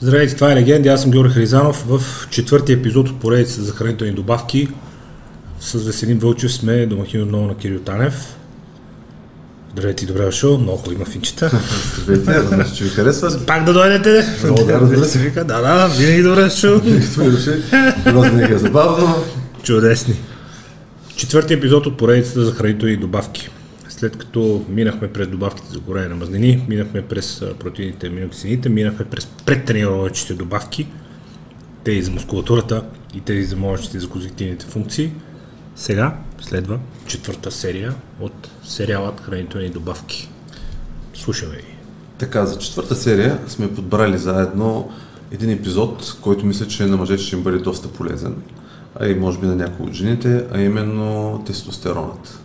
[0.00, 1.84] Здравейте, това е Легенди, аз съм Георги Харизанов.
[1.88, 4.68] В четвъртия епизод от поредицата за хранителни добавки
[5.60, 8.36] с Веселин Вълчев сме домахин отново на Кирил Танев.
[9.72, 11.50] Здравейте добре дошъл, много хубави мафинчета.
[12.02, 13.46] Здравейте, разбира че ви харесва.
[13.46, 14.26] Пак да дойдете.
[14.44, 15.18] Много да, разбира се.
[15.18, 16.78] Вика, да, да, винаги добре дошъл.
[16.78, 19.14] Винаги е забавно.
[19.62, 20.14] Чудесни.
[21.16, 23.48] Четвърти епизод от поредицата за хранителни добавки.
[23.98, 29.04] След като минахме през добавките за горене на мазнини, минахме през протеините и аминокисините, минахме
[29.04, 30.86] през предтренировъчните добавки,
[31.84, 32.84] тези за мускулатурата
[33.14, 35.12] и тези за мозъчните за когнитивните функции.
[35.76, 40.28] Сега следва четвърта серия от сериалът хранителни добавки.
[41.14, 41.76] Слушаме ви.
[42.18, 44.90] Така, за четвърта серия сме подбрали заедно
[45.30, 48.34] един епизод, който мисля, че на мъжете ще им бъде доста полезен,
[49.00, 52.40] а и може би на някои от жените, а именно тестостеронът.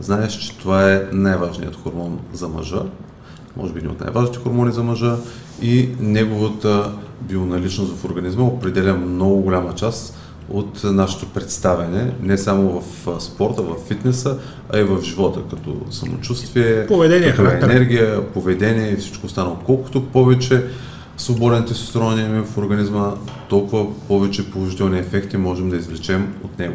[0.00, 2.82] Знаеш, че това е най-важният хормон за мъжа,
[3.56, 5.16] може би един от най-важните хормони за мъжа
[5.62, 10.18] и неговата бионаличност в организма определя много голяма част
[10.50, 14.38] от нашето представяне, не само в спорта, в фитнеса,
[14.72, 17.70] а и в живота, като самочувствие, Поведение, като характер.
[17.70, 19.56] енергия, поведение и всичко останало.
[19.66, 20.64] Колкото повече
[21.16, 23.14] свободен тестостерон имаме в организма,
[23.48, 26.74] толкова повече положителни ефекти можем да извлечем от него.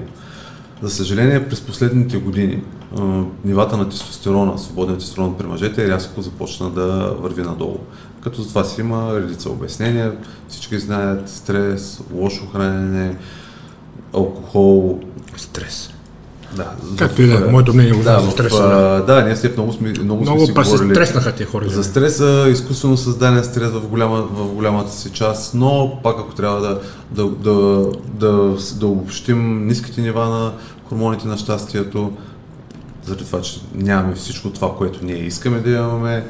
[0.83, 2.63] За съжаление, през последните години
[2.97, 3.01] а,
[3.45, 7.77] нивата на тестостерона, свободен тестостерон при мъжете рязко започна да върви надолу.
[8.21, 10.15] Като за това си има редица обяснения.
[10.47, 13.15] Всички знаят стрес, лошо хранене,
[14.13, 14.99] алкохол.
[15.37, 15.89] Стрес.
[16.55, 18.63] Да, Както и да е, моето мнение е да, за в, стреса.
[18.63, 21.47] а, да, ние след много сме, много, сме Много си па се говорили стреснаха тия
[21.47, 21.69] хора.
[21.69, 26.61] за стреса, изкуствено създаден стрес в, голяма, в голямата си част, но пак ако трябва
[26.61, 26.79] да,
[27.11, 30.51] да, да, да, да обобщим ниските нива на
[30.93, 32.11] хормоните на щастието,
[33.03, 36.27] заради това, че нямаме всичко това, което ние искаме да имаме,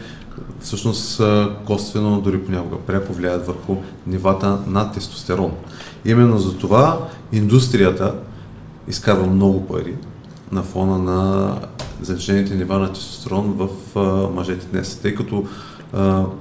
[0.59, 1.22] всъщност
[1.66, 3.75] косвено, дори понякога пряко влияят върху
[4.08, 5.52] нивата на тестостерон.
[6.05, 8.16] Именно за това индустрията
[8.88, 9.95] изкарва много пари
[10.52, 11.52] на фона на
[12.02, 13.70] занижените нива на тестостерон в
[14.36, 15.45] мъжете днес, тъй като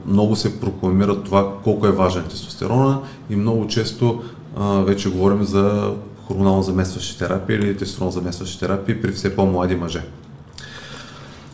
[0.06, 4.22] много се прокламира това колко е важен тестостерона и много често
[4.60, 5.92] вече говорим за
[6.32, 10.02] хормонално заместващи терапии или тестостерон заместващи терапии при все по-млади мъже.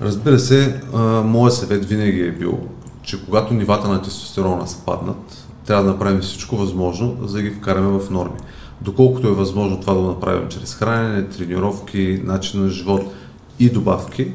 [0.01, 0.81] Разбира се,
[1.25, 2.59] моят съвет винаги е бил,
[3.03, 7.99] че когато нивата на тестостерона спаднат, трябва да направим всичко възможно, за да ги вкараме
[7.99, 8.39] в норми.
[8.81, 13.03] Доколкото е възможно това да го направим чрез хранене, тренировки, начин на живот
[13.59, 14.33] и добавки,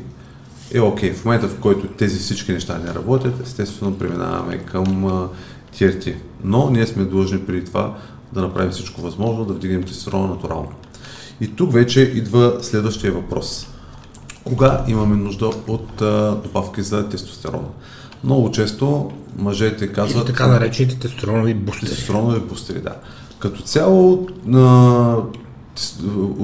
[0.74, 1.14] е окей.
[1.14, 4.86] В момента, в който тези всички неща не работят, естествено преминаваме към
[5.76, 6.16] TRT.
[6.44, 7.96] Но ние сме длъжни преди това
[8.34, 10.70] да направим всичко възможно, да вдигнем тестостерона натурално.
[11.42, 13.68] И тук вече идва следващия въпрос.
[14.44, 17.68] Кога имаме нужда от а, добавки за тестостерона?
[18.24, 20.26] Много често мъжете И казват...
[20.26, 21.90] така наречените тестостеронови бустери.
[21.90, 22.96] Тестостеронови бустери, да.
[23.40, 25.18] Като цяло, на,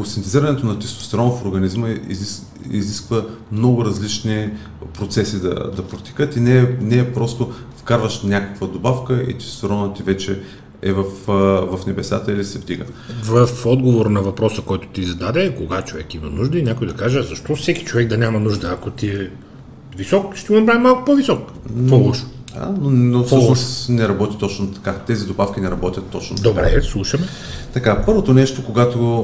[0.05, 4.49] синтезирането на тестостерон в организма изис, изисква много различни
[4.93, 9.95] процеси да, да протекат и не е, не е просто вкарваш някаква добавка и тестостеронът
[9.95, 10.41] ти вече
[10.81, 11.03] е в,
[11.77, 12.85] в небесата или се вдига.
[13.23, 17.21] В отговор на въпроса, който ти зададе, кога човек има нужда и някой да каже,
[17.21, 19.29] защо всеки човек да няма нужда, ако ти е
[19.97, 21.51] висок, ще го направи малко по-висок.
[21.77, 22.25] Какво лошо?
[22.57, 24.93] А, но, но всъщност не работи точно така.
[24.93, 26.49] Тези добавки не работят точно така.
[26.49, 27.27] Добре, слушаме.
[27.73, 29.23] Така, първото нещо, когато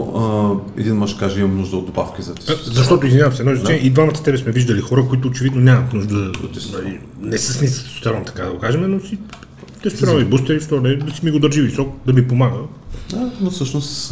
[0.76, 2.74] а, един мъж каже имам нужда от добавки за тестостерон.
[2.74, 5.94] Защото, извинявам се, едно изречение, и двамата с тебе сме виждали хора, които очевидно нямат
[5.94, 6.32] нужда,
[6.74, 9.18] нали, не с нисък тестостерон, така да го кажем, но си
[9.86, 12.58] тестостеронови бустери, що не, да си ми го държи висок, да ми помага.
[13.10, 14.12] Да, но всъщност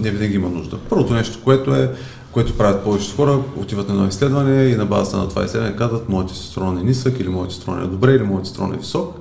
[0.00, 0.78] не винаги има нужда.
[0.88, 1.92] Първото нещо, което е,
[2.32, 6.08] което правят повечето хора, отиват на едно изследване и на базата на това изследване казват,
[6.08, 9.18] моят тестостерон е нисък или моят тестостерон е добре или моят тестостерон е висок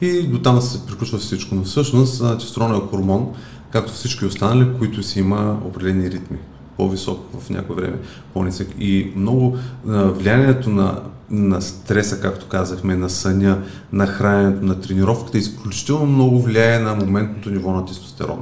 [0.00, 1.54] и до там се приключва всичко.
[1.54, 3.28] Но всъщност тестостерон е хормон,
[3.70, 6.38] както всички останали, които си има определени ритми
[6.76, 7.96] по-висок в някое време,
[8.34, 8.68] по-нисък.
[8.78, 13.58] И много влиянието на, на стреса, както казахме, на съня,
[13.92, 18.38] на храненето, на тренировката, изключително много влияе на моментното ниво на тестостерон.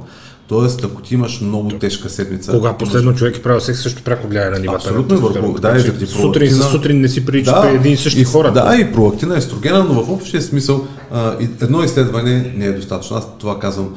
[0.47, 2.51] Тоест, ако ти имаш много тежка седмица...
[2.51, 4.75] Кога имаш- последно човек е правил секс, също пряко влияе на нивата.
[4.77, 7.93] Абсолютно на върху- да, и заради сутрин за пролактина- сутрин не си приличат при един
[7.93, 8.51] и същи и, хора.
[8.51, 13.17] Да, и проактина, естрогена, но в общия смисъл а, едно изследване не е достатъчно.
[13.17, 13.95] Аз това казвам.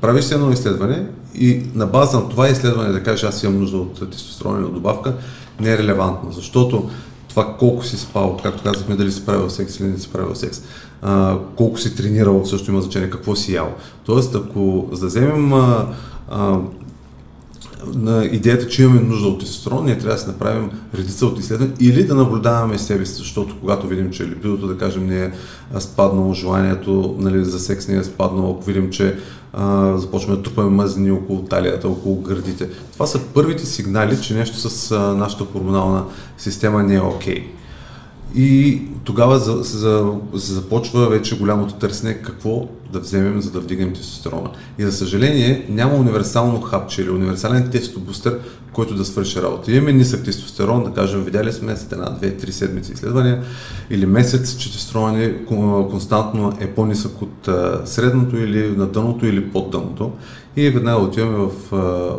[0.00, 4.10] Правиш едно изследване и на база на това изследване да кажеш аз имам нужда от
[4.10, 5.14] тестостеронна добавка,
[5.60, 6.90] не е релевантно, защото
[7.32, 10.62] това колко си спал, както казахме, дали си правил секс или не си правил секс,
[11.02, 13.74] а, колко си тренирал, също има значение, какво си ял.
[14.04, 15.86] Тоест, ако за да вземем а,
[16.30, 16.58] а,
[17.94, 21.76] на идеята, че имаме нужда от тестостерон, ние трябва да си направим редица от изследвания
[21.80, 25.30] или да наблюдаваме себе си, защото когато видим, че липидото, да кажем, не е
[25.80, 29.16] спаднало, желанието нали, за секс не е спаднало, ако видим, че
[29.52, 32.68] а, започваме да трупаме мъзнини около талията, около гърдите.
[32.92, 36.04] Това са първите сигнали, че нещо с а, нашата хормонална
[36.38, 37.34] система не е окей.
[37.34, 37.44] Okay.
[38.34, 43.92] И тогава за, за, за започва вече голямото търсене какво да вземем, за да вдигнем
[43.92, 44.50] тестостерона.
[44.78, 48.38] И за съжаление няма универсално хапче или универсален тестобустер,
[48.72, 49.72] който да свърши работа.
[49.72, 53.42] Имаме нисък тестостерон, да кажем, видяли сме след една, две, три седмици изследвания
[53.90, 55.44] или месец, че тестостерон е
[55.90, 57.48] константно е по-нисък от
[57.84, 60.12] средното или на дъното или под дъното.
[60.56, 61.50] И веднага отиваме в,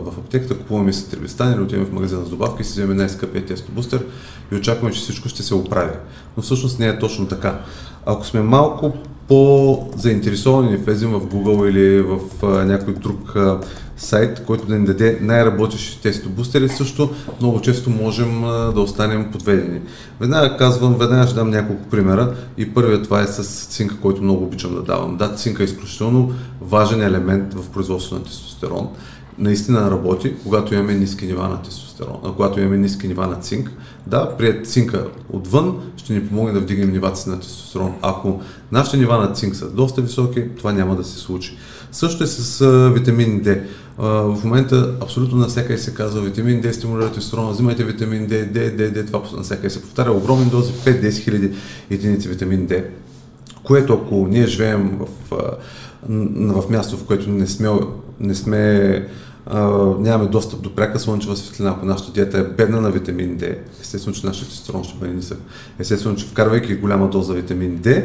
[0.04, 3.46] в аптеката, купуваме си трибистан или отиваме в магазина за добавки и си вземем най-скъпия
[3.46, 4.06] тестобустер
[4.52, 5.92] и очакваме, че всичко ще се оправи.
[6.38, 7.60] Но всъщност не е точно така.
[8.06, 8.94] Ако сме малко
[9.28, 13.60] по-заинтересовани, влезем в Google или в а, някой друг а,
[13.98, 17.10] сайт, който да ни даде най-работещи тестобустери, също
[17.40, 19.82] много често можем а, да останем подведени.
[20.20, 24.44] Веднага казвам, веднага ще дам няколко примера и първият това е с цинка, който много
[24.44, 25.18] обичам да давам.
[25.18, 28.90] Да, цинка е изключително важен елемент в производството на тестостерон
[29.38, 33.72] наистина работи, когато имаме ниски нива на тестостерон, а когато имаме ниски нива на цинк.
[34.08, 37.94] Да, при цинка отвън ще ни помогне да вдигнем нивата си на тестостерон.
[38.02, 38.42] Ако
[38.72, 41.58] нашите нива на цинк са доста високи, това няма да се случи.
[41.92, 43.62] Също е с а, витамин D.
[43.98, 48.76] А, в момента абсолютно навсякъде се казва витамин D стимулира тестостерона, взимайте витамин D, D,
[48.78, 51.52] D, D, това навсякъде се повтаря огромни дози, 5-10 хиляди
[51.90, 52.84] единици витамин D,
[53.64, 55.32] което ако ние живеем в
[56.10, 57.70] в място, в което не сме,
[58.20, 59.08] не сме
[59.46, 59.68] а,
[60.00, 64.16] нямаме достъп до пряка слънчева светлина, ако нашата диета е бедна на витамин D, естествено,
[64.16, 65.38] че нашия тестостерон ще бъде нисък.
[65.80, 68.04] Естествено, че вкарвайки голяма доза витамин D,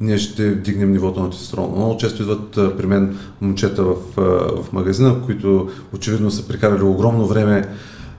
[0.00, 1.72] ние ще вдигнем нивото на тестостерон.
[1.76, 4.22] Много често идват а, при мен момчета в, а,
[4.62, 7.68] в магазина, които очевидно са прекарали огромно време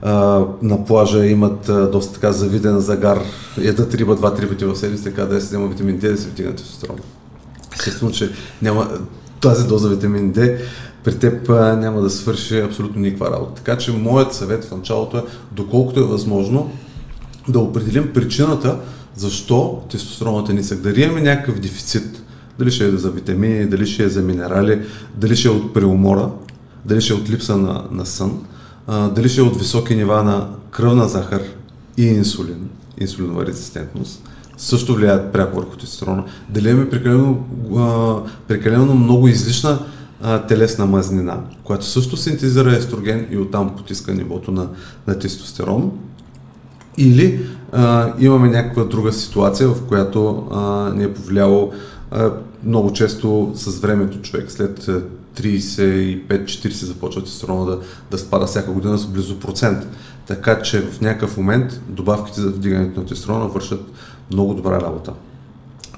[0.02, 3.20] а, на плажа, имат а, доста така завиден загар,
[3.62, 6.54] ядат риба два-три пъти в седмица, така да се взема витамин D да се вдигне
[6.54, 6.96] тестостерон.
[7.78, 8.30] Естествено, че
[8.62, 8.88] няма,
[9.40, 10.58] тази доза витамин D
[11.04, 13.54] при теб няма да свърши абсолютно никаква работа.
[13.54, 15.22] Така че моят съвет в началото е,
[15.52, 16.72] доколкото е възможно,
[17.48, 18.78] да определим причината
[19.16, 20.80] защо тестостеронът е нисък.
[20.80, 22.22] Дали имаме някакъв дефицит,
[22.58, 24.82] дали ще е за витамини, дали ще е за минерали,
[25.16, 26.30] дали ще е от преумора,
[26.84, 28.44] дали ще е от липса на, на сън,
[28.86, 31.42] а, дали ще е от високи нива на кръвна захар
[31.96, 32.68] и инсулин,
[33.00, 34.22] инсулинова резистентност
[34.58, 36.24] също влияят пряко върху тестостерона.
[36.48, 37.44] Дали имаме прекалено,
[37.76, 38.16] а,
[38.48, 39.78] прекалено много излишна
[40.22, 44.66] а, телесна мазнина, която също синтезира естроген и оттам потиска нивото на,
[45.06, 45.92] на тестостерон.
[46.98, 47.40] Или
[47.72, 51.72] а, имаме някаква друга ситуация, в която а, ни е повлияло
[52.10, 52.30] а,
[52.64, 54.90] много често с времето човек след
[55.36, 57.80] 35-40 започва тестостерона да,
[58.10, 59.86] да спада всяка година с близо процент.
[60.26, 63.80] Така че в някакъв момент добавките за вдигането на тестостерона вършат
[64.32, 65.12] много добра работа.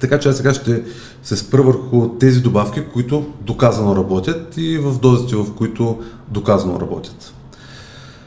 [0.00, 0.82] Така че аз сега ще
[1.22, 5.98] се спра върху тези добавки, които доказано работят и в дозите, в които
[6.28, 7.34] доказано работят.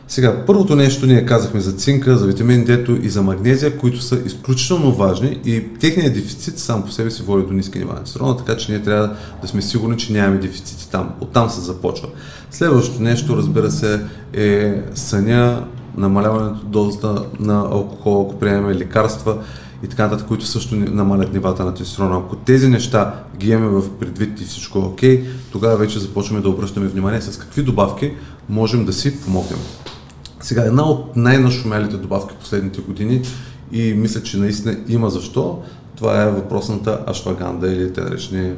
[0.08, 4.20] Сега, първото нещо ние казахме за цинка, за витамин D и за магнезия, които са
[4.26, 8.38] изключително важни и техният дефицит сам по себе си води до ниски нива на тестостерона,
[8.38, 11.10] така че ние трябва да сме сигурни, че нямаме дефицити там.
[11.22, 12.08] Оттам се започва.
[12.52, 14.02] Следващото нещо, разбира се,
[14.34, 15.64] е съня,
[15.98, 19.38] намаляването дозата на алкохол, ако приемем лекарства
[19.84, 22.18] и така нататък, които също намалят нивата на тестостерона.
[22.18, 26.50] Ако тези неща ги имаме в предвид и всичко е окей, тогава вече започваме да
[26.50, 28.14] обръщаме внимание с какви добавки
[28.50, 29.60] можем да си помогнем.
[30.40, 33.22] Сега, една от най-нашумелите добавки последните години
[33.72, 35.60] и мисля, че наистина има защо,
[35.96, 38.54] това е въпросната ашваганда или те наречени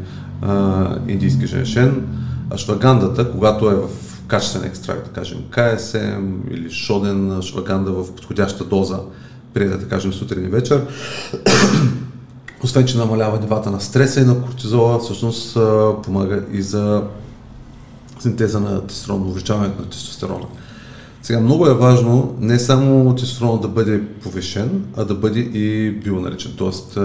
[1.07, 2.07] индийски женшен.
[2.49, 3.89] Ашвагандата, когато е в
[4.27, 8.99] качествен екстракт, да кажем КСМ или шоден ашваганда в подходяща доза,
[9.53, 10.87] преди да кажем сутрин и вечер.
[12.63, 15.53] Освен, че намалява нивата на стреса и на кортизола, всъщност
[16.03, 17.03] помага и за
[18.19, 20.45] синтеза на тестостерон, увеличаването на тестостерона.
[21.23, 26.53] Сега много е важно не само тестостерон да бъде повишен, а да бъде и бионаречен.
[26.57, 26.97] Тоест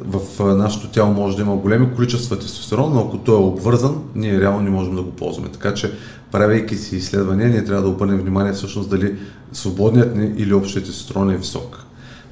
[0.00, 4.40] в нашето тяло може да има големи количества тестостерон, но ако той е обвързан, ние
[4.40, 5.48] реално не можем да го ползваме.
[5.48, 5.92] Така че,
[6.32, 9.14] правейки си изследвания, ние трябва да обърнем внимание всъщност дали
[9.52, 11.84] свободният ни или общият тестостерон е висок.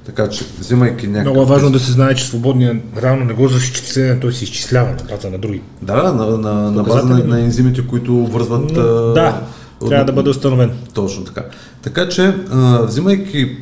[0.05, 1.33] Така че, взимайки някакъв...
[1.33, 4.43] Много е важно да се знае, че свободният реално не го за изчисление, той се
[4.43, 5.61] изчислява на база на други.
[5.81, 8.73] Да, на, на, на база на, на ензимите, които вързват...
[9.13, 9.41] Да,
[9.89, 10.71] трябва да бъде установен.
[10.93, 11.43] Точно така.
[11.81, 12.35] Така че,
[12.83, 13.57] взимайки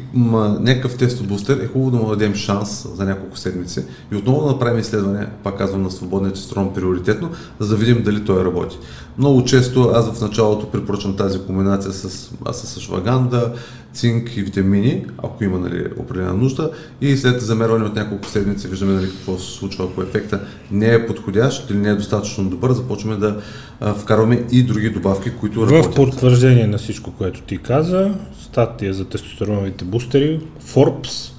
[0.60, 4.80] някакъв тестобустер, е хубаво да му дадем шанс за няколко седмици и отново да направим
[4.80, 8.78] изследване, пак казвам, на свободния тестостерон приоритетно, за да видим дали той работи.
[9.18, 13.54] Много често аз в началото препоръчвам тази комбинация с, аз с ашваганда,
[13.94, 18.94] цинк и витамини, ако има нали, определена нужда и след замерване от няколко седмици виждаме
[18.94, 20.40] нали, какво се случва, ако ефекта
[20.72, 23.38] не е подходящ или не е достатъчно добър, започваме да
[23.82, 25.96] вкарваме и други добавки, които В работят.
[25.96, 31.34] потвърждение на всичко, което ти каза, статия за тестостероновите бустери, Forbes,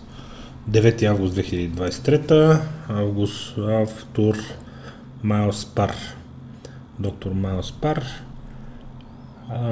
[0.70, 2.58] 9 август 2023,
[2.88, 4.34] август, автор
[5.22, 5.92] Майлс Пар,
[6.98, 8.04] доктор Майлс Пар,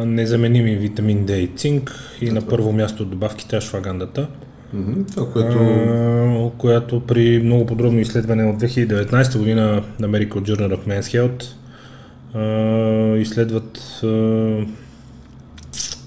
[0.05, 4.29] незаменими витамин D и цинк и на първо място добавките ашвагандата,
[5.15, 5.59] Това, което...
[5.59, 11.45] а, която при много подробно изследване от 2019 година на Medical Journal of Men's Health
[12.35, 14.01] а, изследват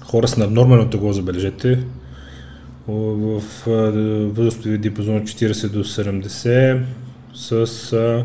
[0.04, 1.84] хора с наднормено тегло, забележете,
[2.88, 3.42] в
[4.34, 6.80] възрастови диапазон от 40 до 70
[7.34, 8.24] с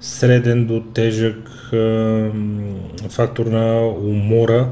[0.00, 1.70] среден до тежък
[3.08, 4.68] фактор на умора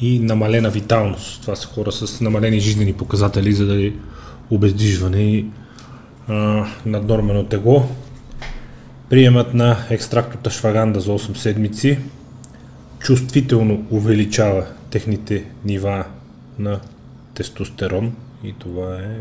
[0.00, 1.42] и намалена виталност.
[1.42, 3.92] Това са хора с намалени жизнени показатели, за да
[4.50, 5.46] обездвижване и
[6.86, 7.88] наднормено тегло.
[9.10, 11.98] Приемът на екстракт от ашваганда за 8 седмици
[12.98, 16.04] чувствително увеличава техните нива
[16.58, 16.80] на
[17.34, 18.12] тестостерон
[18.44, 19.20] и това е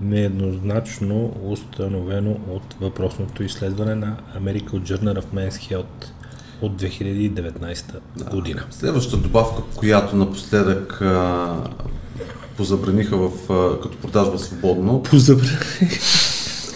[0.00, 6.06] нееднозначно установено от въпросното изследване на American Journal of Men's Health
[6.62, 8.64] от 2019 година.
[8.70, 11.56] Следващата добавка, която напоследък а,
[12.56, 15.58] позабраниха в, а, като продажба свободно, Позабрани.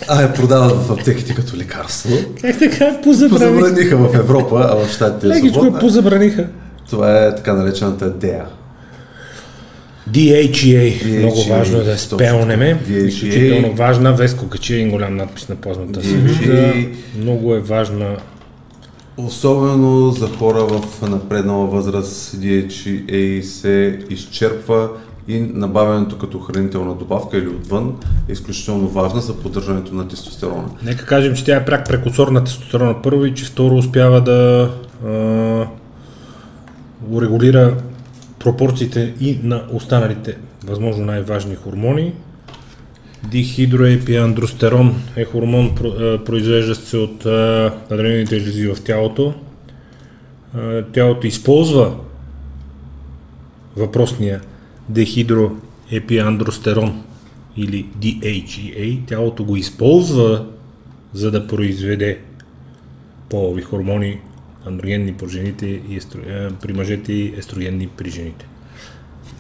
[0.09, 2.17] А я продават в аптеките като лекарство.
[2.41, 3.61] Как така позабрани?
[3.61, 5.79] Позабраниха в Европа, а в Штатите е Лекичко свободна.
[5.79, 6.47] позабраниха.
[6.91, 8.43] Това е така наречената DEA.
[10.11, 12.17] DHEA, много важно е да точно.
[12.17, 12.81] спелнеме.
[12.89, 14.13] Изключително важна.
[14.13, 16.17] Веско качи един голям надпис на плазмата си.
[17.19, 18.17] Много е важна.
[19.17, 24.89] Особено за хора в напреднала възраст DHEA се изчерпва
[25.29, 27.97] и набавянето като хранителна добавка или отвън
[28.29, 30.69] е изключително важна за поддържането на тестостерона.
[30.83, 34.71] Нека кажем, че тя е пряк прекусор на тестостерона първо и че второ успява да
[35.07, 35.67] а,
[37.11, 37.77] урегулира
[38.39, 42.13] пропорциите и на останалите възможно най-важни хормони.
[43.31, 45.75] Дихидроепиандростерон е хормон,
[46.25, 47.27] произвеждащ се от
[47.91, 49.35] адреналините жлези в тялото.
[50.93, 51.95] Тялото използва
[53.77, 54.41] въпросния
[54.89, 57.03] дехидроепиандростерон
[57.57, 60.47] или DHEA, тялото го използва
[61.13, 62.19] за да произведе
[63.29, 64.21] полови хормони,
[64.67, 66.19] андрогенни при жените и естро...
[66.27, 68.47] е, при мъжете и естрогенни при жените.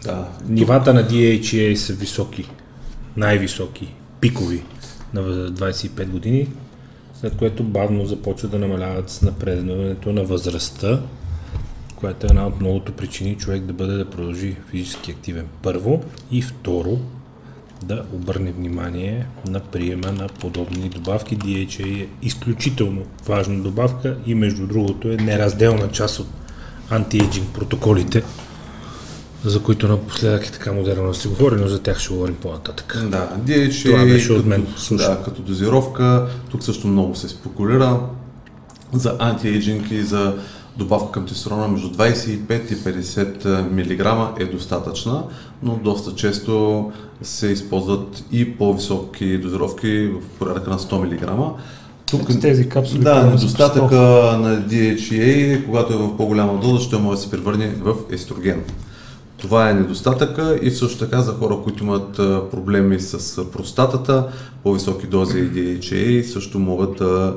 [0.05, 0.29] Да.
[0.49, 2.51] Нивата на DHEA са високи,
[3.17, 4.63] най-високи, пикови
[5.15, 6.49] на възраст 25 години,
[7.21, 11.01] след което бавно започва да намаляват с напредването на възрастта,
[11.97, 16.43] която е една от многото причини човек да бъде да продължи физически активен първо и
[16.43, 16.99] второ
[17.83, 21.39] да обърне внимание на приема на подобни добавки.
[21.39, 26.27] DHA е изключително важна добавка и между другото е неразделна част от
[26.91, 28.23] антиейджинг протоколите,
[29.45, 32.99] за които напоследък е така модерно да се говори, но за тях ще говорим по-нататък.
[33.11, 34.67] Да, DHA Това беше от като, мен.
[34.77, 35.09] Слушай.
[35.09, 38.01] да, като дозировка, тук също много се спекулира
[38.93, 40.35] за антиейджинг и за
[40.79, 45.23] добавка към тестостерона между 25 и 50 мг е достатъчна,
[45.63, 46.93] но доста често
[47.23, 51.57] се използват и по-високи дозировки в порядъка на 100 мг.
[52.11, 53.97] Тук С тези капсули, да, недостатъка
[54.41, 58.63] на DHEA, когато е в по-голяма доза, ще може да се превърне в естроген.
[59.37, 62.17] Това е недостатъка и също така за хора, които имат
[62.51, 64.29] проблеми с простатата,
[64.63, 67.35] по-високи дози DHA също могат да,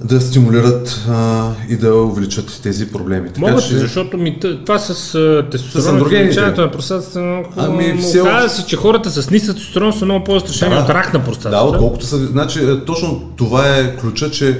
[0.00, 3.28] да стимулират а, и да увеличат тези проблеми.
[3.28, 5.12] Така Могат, че- защото ми, това с
[5.50, 10.04] тестостерон, увеличаването на простатата, ами, Ами, ами, все се, че хората с нисък тестостерон са
[10.04, 10.80] много по-застрашени Да.
[10.80, 11.64] от рак на Да, простатата.
[11.64, 12.16] отколкото са.
[12.26, 14.58] Значи, е, точно това е ключа, че е,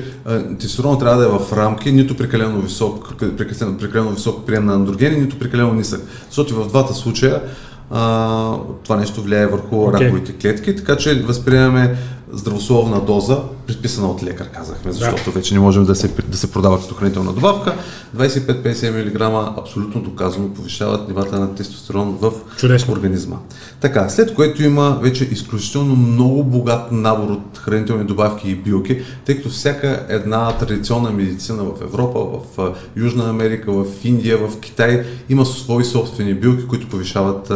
[0.59, 5.17] тестостерон трябва да е в рамки, нито прекалено висок, прекалено, прекалено висок прием на андрогени,
[5.17, 6.01] нито прекалено нисък.
[6.29, 7.43] Защото в двата случая
[7.91, 8.53] а,
[8.85, 10.07] това нещо влияе върху Окей.
[10.07, 11.97] раковите клетки, така че възприемаме
[12.33, 15.31] здравословна доза, предписана от лекар, казахме, защото да.
[15.31, 17.75] вече не можем да се, да се продава като хранителна добавка.
[18.17, 22.95] 25-50 мг абсолютно доказано повишават нивата на тестостерон в Чудесно.
[22.95, 23.37] организма.
[23.81, 29.37] Така, след което има вече изключително много богат набор от хранителни добавки и билки, тъй
[29.37, 35.47] като всяка една традиционна медицина в Европа, в Южна Америка, в Индия, в Китай има
[35.47, 37.53] свои собствени билки, които повишават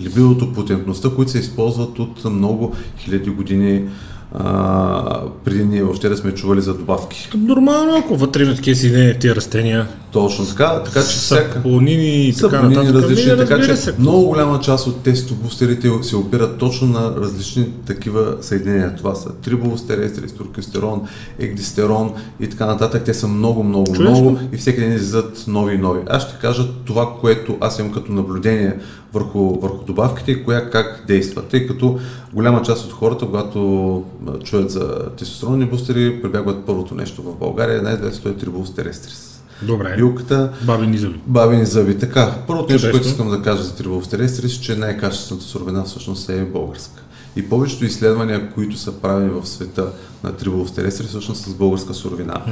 [0.00, 3.88] либидото, потентността, които се използват от много хиляди години
[4.34, 7.28] а, преди ние въобще да сме чували за добавки.
[7.36, 9.86] Нормално, ако вътре има такива си тия растения.
[10.16, 11.52] Точно така, така че всяка...
[11.52, 12.94] Сапонини и така нататък.
[12.94, 13.94] различни, Ми, така че се.
[13.98, 18.96] много голяма част от тестобустерите се опират точно на различни такива съединения.
[18.96, 21.02] Това са трибулостерестри, туркестерон,
[21.38, 23.02] егдистерон и така нататък.
[23.04, 24.20] Те са много, много, Чудесно.
[24.20, 26.00] много и всеки ден излизат нови и нови.
[26.08, 28.76] Аз ще кажа това, което аз имам като наблюдение
[29.12, 31.42] върху, върху добавките и коя как действа.
[31.42, 31.98] Тъй като
[32.34, 34.04] голяма част от хората, когато
[34.44, 39.25] чуят за тестостеронни бустери, прибягват първото нещо в България, най-известното е трибулостерестрис.
[39.62, 39.94] Добре.
[39.96, 41.20] Билката, Бабини зъби.
[41.26, 41.98] бабини зъби.
[41.98, 47.02] Така, първото нещо, което искам да кажа за трибулостерестрис, че най-качествената суровина всъщност е българска.
[47.36, 49.86] И повечето изследвания, които са правени в света
[50.24, 52.42] на трибулостерестрис, всъщност са с българска суровина.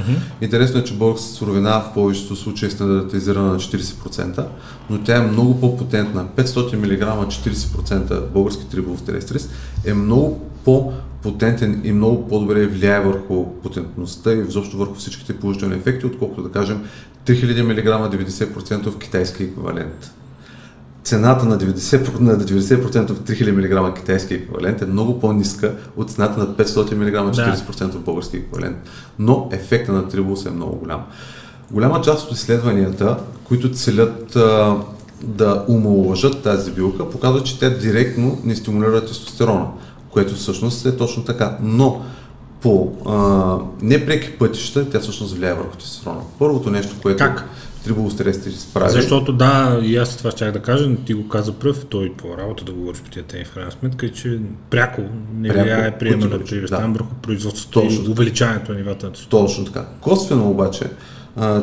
[0.41, 4.47] Интересно е, че българската суровина в повечето случаи е стандартизирана на 40%,
[4.91, 6.27] но тя е много по-потентна.
[6.37, 9.49] 500 мг 40% български трибулостерестрис
[9.85, 16.07] е много по-потентен и много по-добре влияе върху потентността и изобщо върху всичките положителни ефекти,
[16.07, 16.85] отколкото да кажем
[17.27, 20.11] 3000 мг 90% китайски еквивалент
[21.05, 26.41] цената на 90%, на 90% в 3000 мг китайски еквивалент е много по-ниска от цената
[26.41, 28.77] на 500 мг 40% в български еквивалент.
[29.19, 31.03] Но ефекта на трибулус е много голям.
[31.71, 34.77] Голяма част от изследванията, които целят а,
[35.23, 39.67] да умалъжат тази билка, показват, че тя директно не стимулира тестостерона,
[40.15, 41.59] което всъщност е точно така.
[41.63, 42.03] Но
[42.61, 46.21] по а, непреки пътища тя всъщност влияе върху тестостерона.
[46.39, 47.49] Първото нещо, което Как?
[47.85, 48.91] трибулостерестрис прави...
[48.91, 52.39] Защото да, и аз това ще да кажа, но ти го каза пръв, той по
[52.39, 54.41] работа да говориш по тия теми в крайна сметка, е, че
[54.71, 55.03] пряко
[55.35, 56.79] не Пряко, влияе категорично, и да.
[56.79, 59.13] върху производството и увеличаването на нивата на.
[59.29, 59.87] Точно така.
[60.01, 60.85] Косвено обаче,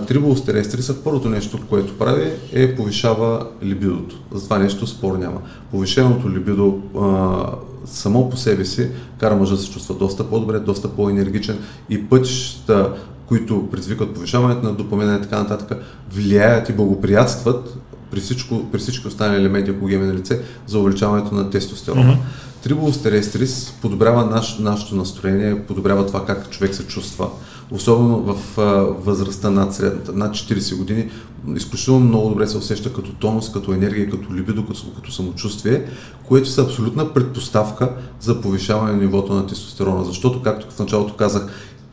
[0.08, 4.16] трибулостерестрисът първото нещо, което прави е повишава либидото.
[4.34, 5.42] За това нещо спор няма.
[5.72, 7.46] Повишеното либидо а,
[7.86, 11.58] само по себе си кара мъжа да се чувства доста по-добре, доста по-енергичен
[11.90, 12.94] и пътищата,
[13.28, 15.78] които предизвикват повишаването на допамина и така нататък,
[16.13, 17.78] влияят и благоприятстват
[18.12, 22.18] при, всичко, при всички останали елементи, ако ги имаме на лице, за увеличаването на тестостерона.
[22.63, 27.30] Трибулостерестрис подобрява наш, нашето настроение, подобрява това как човек се чувства.
[27.72, 28.62] Особено в а,
[29.04, 31.10] възрастта над средната, над 40 години,
[31.55, 35.86] изключително много добре се усеща като тонус, като енергия, като либидо, като, като самочувствие,
[36.27, 40.05] което са абсолютна предпоставка за повишаване на нивото на тестостерона.
[40.05, 41.48] Защото, както в началото казах,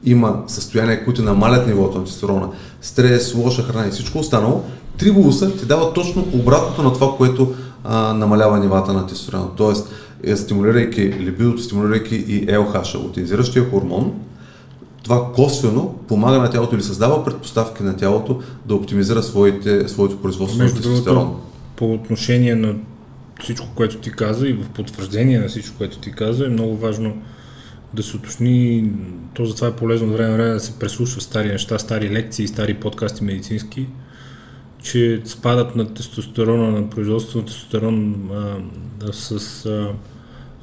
[0.05, 2.49] има състояния, които намалят нивото на тестостерона,
[2.81, 4.65] стрес, лоша храна и всичко останало,
[4.99, 9.49] трибулуса ти дава точно обратното на това, което а, намалява нивата на тестостерона.
[9.57, 9.91] Тоест,
[10.23, 14.13] е, стимулирайки либидото, стимулирайки и LH, лутинизиращия хормон,
[15.09, 20.63] това косвено помага на тялото или създава предпоставки на тялото да оптимизира своите, своето производство
[20.63, 21.41] на тестостерон.
[21.77, 22.75] по отношение на
[23.41, 27.23] всичко, което ти каза и в потвърждение на всичко, което ти каза, е много важно
[27.95, 28.91] да се уточни,
[29.35, 32.75] то затова е полезно време на време да се преслушва стари неща, стари лекции, стари
[32.75, 33.87] подкасти медицински,
[34.83, 38.57] че спадът на тестостерона, на производството на тестостерон а,
[39.07, 39.89] да, с а,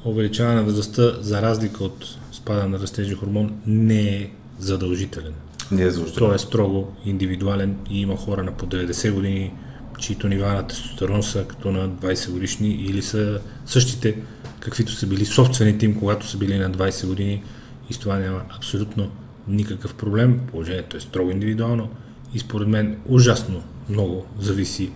[0.04, 5.32] увеличаване на възрастта, за разлика от спада на растежен хормон, не е задължителен.
[5.70, 6.28] Не е задължително.
[6.28, 9.52] Той е строго индивидуален и има хора на по 90 години,
[9.98, 14.18] чието нива на тестостерон са като на 20 годишни или са същите,
[14.60, 17.42] каквито са били собствените им, когато са били на 20 години
[17.90, 19.10] и с това няма абсолютно
[19.48, 20.40] никакъв проблем.
[20.50, 21.88] Положението е строго индивидуално
[22.34, 24.90] и според мен ужасно много зависи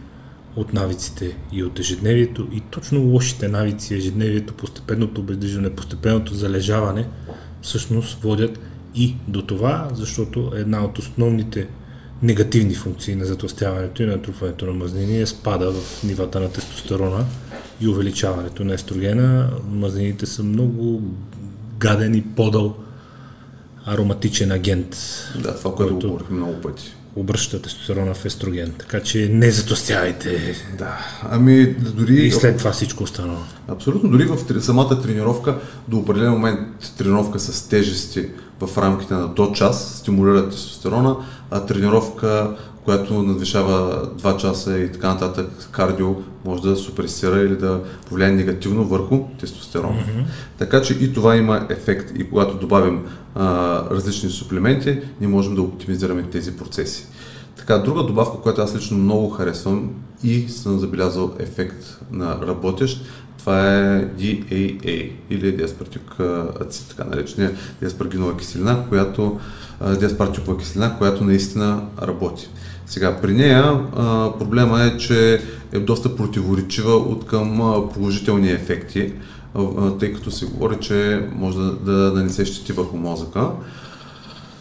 [0.56, 7.06] от навиците и от ежедневието и точно лошите навици, ежедневието, постепенното обездвижване, постепенното залежаване
[7.62, 8.58] всъщност водят
[8.94, 11.68] и до това, защото една от основните
[12.22, 17.24] негативни функции на затластяването и на натрупването на мазнини е спада в нивата на тестостерона
[17.80, 19.50] и увеличаването на естрогена.
[19.70, 21.02] Мазнините са много
[21.78, 22.76] гаден и подъл
[23.86, 24.96] ароматичен агент,
[25.42, 26.94] Да, това, което който- го говорихме много пъти.
[27.16, 28.74] Обръща тестостерона в естроген.
[28.78, 32.14] Така че не затластявайте Да, ами дори...
[32.14, 33.40] и след това всичко останало.
[33.68, 36.60] Абсолютно, дори в самата тренировка, до определен момент
[36.98, 38.28] тренировка с тежести
[38.60, 41.16] в рамките на до час стимулира тестостерона,
[41.50, 46.14] а тренировка която надвишава 2 часа и така нататък кардио,
[46.44, 49.98] може да супресира или да повлияе негативно върху тестостерона.
[49.98, 50.24] Mm-hmm.
[50.58, 52.12] Така че и това има ефект.
[52.18, 53.00] И когато добавим
[53.34, 53.44] а,
[53.90, 57.06] различни суплементи, ние можем да оптимизираме тези процеси.
[57.56, 59.90] Така, друга добавка, която аз лично много харесвам
[60.24, 63.06] и съм забелязал ефект на работещ,
[63.38, 66.14] това е DAA или диаспартик
[66.60, 69.40] ацид, така наречения диаспаргинова киселина, която,
[69.98, 72.48] диаспартикова киселина, която наистина работи.
[72.90, 77.61] Сега, при нея а, проблема е, че е доста противоречива от към
[77.94, 79.12] положителни ефекти,
[79.55, 83.50] а, тъй като се говори, че може да, да нанесе щети върху мозъка.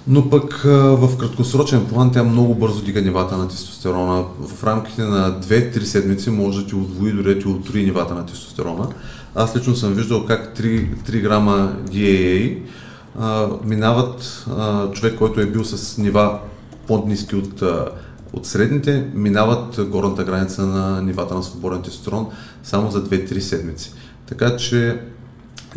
[0.07, 4.23] Но пък в краткосрочен план тя много бързо дига нивата на тестостерона.
[4.39, 8.25] В рамките на 2-3 седмици може да ти удвои, дори да ти утрои нивата на
[8.25, 8.87] тестостерона.
[9.35, 12.57] Аз лично съм виждал как 3, 3 грама DAA
[13.19, 16.39] а, минават а, човек, който е бил с нива
[16.87, 17.63] по-низки от,
[18.33, 22.27] от средните, минават горната граница на нивата на свободен тестостерон
[22.63, 23.93] само за 2-3 седмици.
[24.25, 25.01] Така че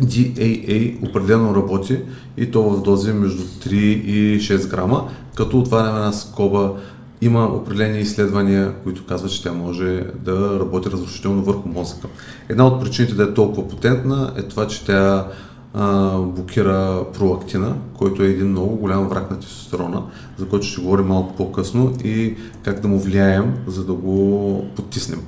[0.01, 1.99] DAA определено работи
[2.37, 6.73] и то в дози между 3 и 6 грама, като отваряме една скоба
[7.21, 12.07] има определени изследвания, които казват, че тя може да работи разрушително върху мозъка.
[12.49, 15.27] Една от причините да е толкова потентна е това, че тя
[16.35, 20.03] блокира пролактина, който е един много голям враг на тестостерона,
[20.37, 25.21] за който ще говорим малко по-късно и как да му влияем, за да го потиснем.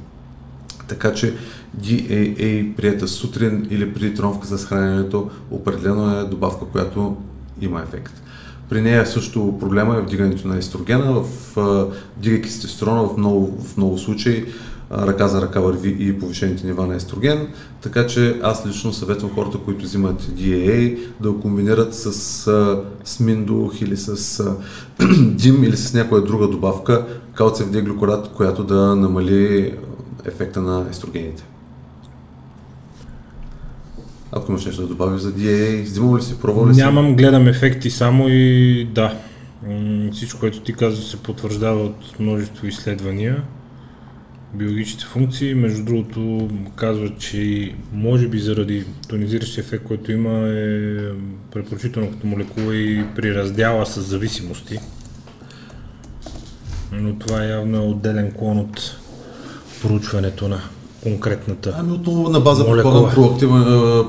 [0.88, 1.34] Така че
[1.81, 7.17] DAA прията сутрин или преди тренировка с храненето определено е добавка, която
[7.62, 8.21] има ефект.
[8.69, 13.97] При нея също проблема е вдигането на естрогена, в, дигайки тестостерона в много, в много
[13.97, 14.45] случаи
[14.91, 17.48] ръка за ръка върви и повишените нива на естроген,
[17.82, 22.12] така че аз лично съветвам хората, които взимат DAA, да го комбинират с,
[23.04, 24.43] с Миндух или с
[25.19, 29.74] Дим или с някоя друга добавка, калциев диглюкорат, която да намали
[30.26, 31.43] ефекта на естрогените.
[34.32, 36.80] Ако имаш нещо да добавиш за DA, взимал ли си, пробвал ли си?
[36.82, 39.13] Нямам, гледам ефекти само и да.
[40.12, 43.43] Всичко, което ти казва, се потвърждава от множество изследвания.
[44.58, 50.98] Биологичните функции, между другото, казват, че може би заради тонизиращия ефект, който има, е
[51.52, 54.80] препоръчително като молекула и при раздяла с зависимости.
[56.91, 58.98] Но това е явно отделен клон от
[59.82, 60.62] проучването на
[61.04, 62.65] конкретната Ами отново на база
[63.15, 64.06] проактива,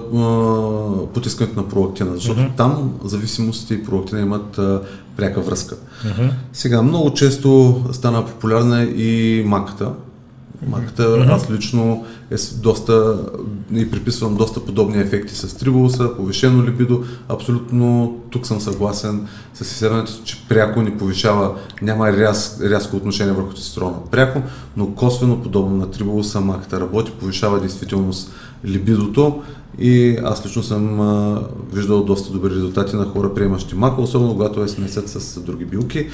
[1.14, 2.56] потискането на проактина, защото uh-huh.
[2.56, 4.82] там зависимостите и проактина имат а,
[5.16, 5.76] пряка връзка.
[6.04, 6.30] Uh-huh.
[6.52, 9.92] Сега, много често стана популярна и маката,
[10.66, 11.34] Маката, mm-hmm.
[11.34, 13.18] аз лично е доста
[13.74, 17.04] и приписвам доста подобни ефекти с трибулуса, повишено либидо.
[17.28, 23.52] Абсолютно тук съм съгласен с изследването, че пряко ни повишава, няма ряз, рязко отношение върху
[23.52, 23.96] тестостерона.
[24.10, 24.42] Пряко,
[24.76, 28.32] но косвено подобно на трибулуса, маката работи, повишава действителност
[28.64, 29.42] либидото
[29.78, 31.00] и аз лично съм
[31.72, 36.06] виждал доста добри резултати на хора, приемащи мака, особено когато е смесят с други билки.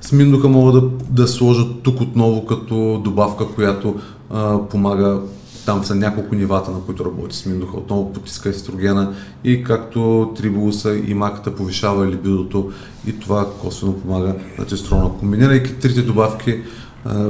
[0.00, 3.94] Сминдуха мога да, да сложат тук отново като добавка, която
[4.30, 5.20] а, помага
[5.66, 7.76] там са няколко нивата, на които работи сминдуха.
[7.76, 12.70] Отново потиска естрогена и както трибулуса и маката повишава либидото
[13.06, 15.10] и това косвено помага на тестостерона.
[15.20, 16.60] Комбинирайки трите добавки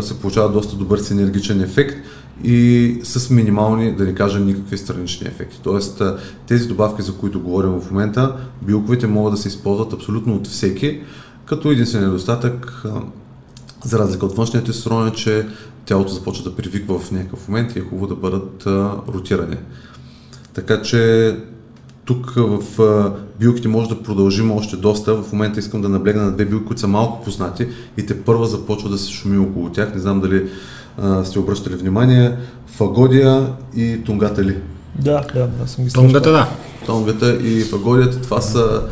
[0.01, 1.97] се получава доста добър синергичен ефект
[2.45, 5.61] и с минимални, да не кажа, никакви странични ефекти.
[5.63, 6.03] Тоест,
[6.47, 11.01] тези добавки, за които говорим в момента, билковите могат да се използват абсолютно от всеки,
[11.45, 12.83] като единствен недостатък,
[13.85, 15.47] за разлика от външния тестостерон, е, че
[15.85, 18.67] тялото започва да привиква в някакъв момент и е хубаво да бъдат
[19.09, 19.57] ротирани.
[20.55, 21.37] Така че
[22.05, 22.63] тук в
[23.41, 25.23] билките може да продължим още доста.
[25.23, 28.47] В момента искам да наблегна на две билки, които са малко познати и те първа
[28.47, 29.95] започва да се шуми около тях.
[29.95, 30.49] Не знам дали
[31.03, 32.37] а, сте обръщали внимание.
[32.67, 34.57] Фагодия и тунгата ли?
[34.95, 36.49] Да, да, да съм ги Тунгата, да.
[36.87, 38.83] Тунгата и фагодията, това са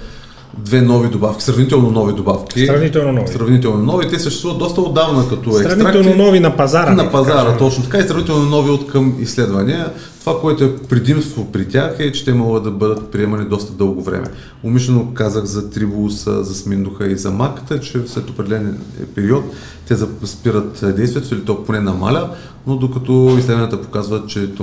[0.58, 2.66] две нови добавки, сравнително нови добавки.
[2.66, 3.28] Сравнително нови.
[3.28, 4.08] Сравнително нови.
[4.08, 5.80] Те съществуват доста отдавна като екстракти.
[5.80, 6.94] Сравнително нови на пазара.
[6.94, 9.92] На пазара, да точно така и сравнително нови от към изследвания.
[10.20, 14.02] Това, което е предимство при тях е, че те могат да бъдат приемани доста дълго
[14.02, 14.26] време.
[14.62, 18.78] Умишлено казах за трибулуса, за сминдуха и за маката, че след определен
[19.14, 19.44] период
[19.88, 22.30] те спират действието или то поне намаля,
[22.66, 24.54] но докато изследванията показват, че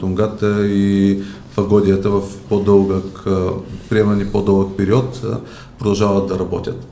[0.00, 1.18] тунгата и
[1.54, 3.24] фагодията в по-дълъг,
[3.88, 5.22] приемани по-дълъг период
[5.78, 6.86] продължават да работят.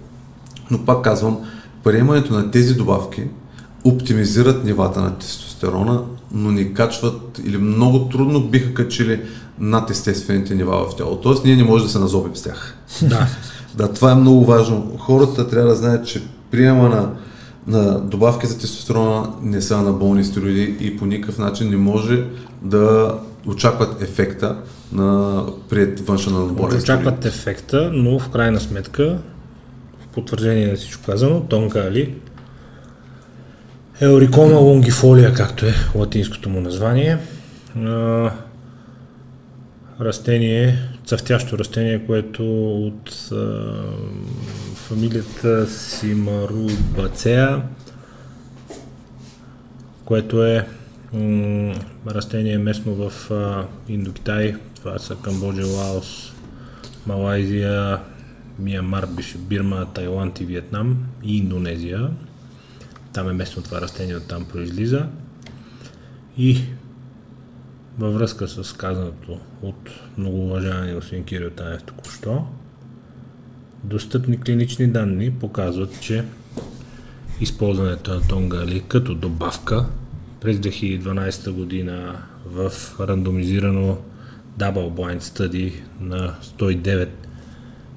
[0.71, 1.39] Но пак казвам,
[1.85, 3.23] приемането на тези добавки
[3.85, 9.21] оптимизират нивата на тестостерона, но ни качват или много трудно биха качили
[9.59, 11.21] над естествените нива в тялото.
[11.21, 12.77] Тоест ние не можем да се назобим с тях.
[13.03, 13.27] Да.
[13.75, 14.97] да, това е много важно.
[14.99, 17.11] Хората трябва да знаят, че приема на
[17.71, 22.25] на добавки за тестостерона не са анаболни стероиди и по никакъв начин не може
[22.63, 23.15] да
[23.47, 24.57] очакват ефекта
[24.93, 29.19] на пред външен анаболен Очакват ефекта, но в крайна сметка,
[30.01, 32.15] в потвърждение на всичко казано, тонка али
[34.01, 37.19] Еурикома лонгифолия, както е латинското му название.
[40.01, 43.31] Растение, цъфтящо растение, което от
[44.91, 47.63] фамилията Симарубацеа,
[50.05, 50.69] което е
[51.13, 51.75] м-
[52.07, 56.33] растение местно в а, Индокитай, това са Камбоджа, Лаос,
[57.07, 58.01] Малайзия,
[58.59, 62.11] Миямар, Бирма, Тайланд и Виетнам и Индонезия.
[63.13, 65.07] Там е местно това растение, оттам произлиза.
[66.39, 66.61] И
[67.99, 72.47] във връзка с казаното от много уважавани господин Кирил Танев току-що,
[73.85, 76.25] достъпни клинични данни показват, че
[77.41, 79.87] използването на тонгали като добавка
[80.41, 83.99] през 2012 година в рандомизирано
[84.59, 87.09] Double Blind Study на 109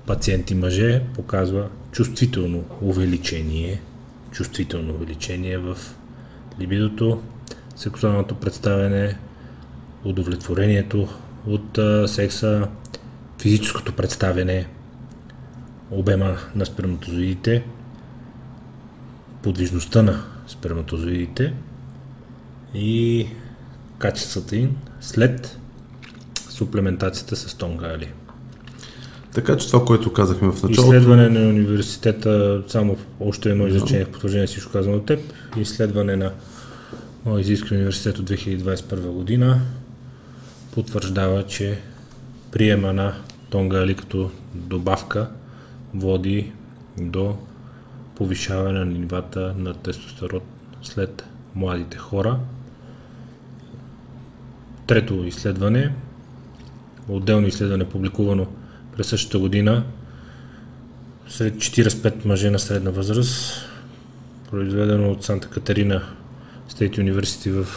[0.08, 3.82] пациенти мъже показва чувствително увеличение
[4.34, 5.78] чувствително увеличение в
[6.60, 7.22] либидото,
[7.76, 9.18] сексуалното представяне,
[10.06, 11.08] удовлетворението
[11.48, 12.68] от секса,
[13.42, 14.68] физическото представяне,
[15.94, 17.64] обема на сперматозоидите,
[19.44, 21.54] подвижността на сперматозоидите
[22.74, 23.28] и
[23.98, 25.58] качествата им след
[26.50, 28.10] суплементацията с тонгали.
[29.34, 30.82] Така че това, което казахме в началото...
[30.82, 35.20] Изследване на университета, само още едно изречение в потвърждение всичко казано от теб,
[35.58, 36.32] изследване на
[37.40, 39.62] Изиския университет от 2021 година
[40.72, 41.80] потвърждава, че
[42.52, 43.14] приема на
[43.50, 45.28] тонгали като добавка
[45.94, 46.52] води
[46.98, 47.38] до
[48.16, 50.42] повишаване на нивата на тестостерон
[50.82, 51.26] след
[51.56, 52.40] младите хора.
[54.88, 55.94] Трето изследване,
[57.08, 58.48] отделно изследване публикувано
[58.96, 59.84] през същата година
[61.28, 63.66] сред 45 мъже на средна възраст,
[64.50, 66.02] произведено от Санта Катерина
[66.68, 67.68] Стейт Университи в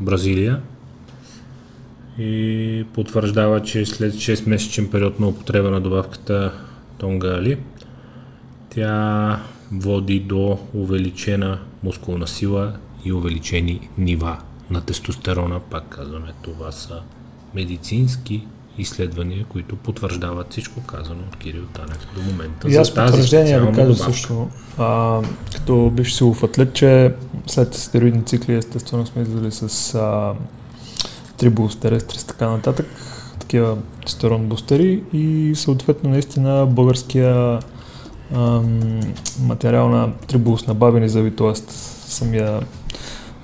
[0.00, 0.60] Бразилия
[2.18, 6.52] и потвърждава, че след 6 месечен период на употреба на добавката
[6.98, 7.58] Тонга Али,
[8.70, 9.40] тя
[9.72, 12.72] води до увеличена мускулна сила
[13.04, 14.38] и увеличени нива
[14.70, 15.60] на тестостерона.
[15.60, 17.02] Пак казваме, това са
[17.54, 18.46] медицински
[18.78, 22.68] изследвания, които потвърждават всичко казано от Кирил Танев до момента.
[22.68, 25.20] И аз потвърждение да кажа също, а,
[25.54, 27.14] като бивш силов атлет, че
[27.46, 30.34] след стероидни цикли естествено сме излизали с а,
[31.42, 32.86] и така нататък,
[33.46, 37.58] такива тестерон бустери и съответно наистина българския
[38.34, 39.00] ам,
[39.42, 41.54] материал на трибулс на бабени зъби, т.е.
[42.08, 42.60] самия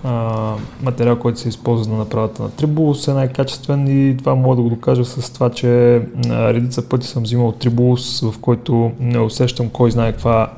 [0.04, 4.62] а, материал, който се използва за направата на Трибулус е най-качествен и това мога да
[4.62, 9.68] го докажа с това, че а, редица пъти съм взимал Трибулус, в който не усещам
[9.68, 10.52] кой знае каква